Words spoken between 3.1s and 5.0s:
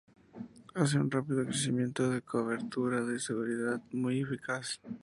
seguridad muy eficaz.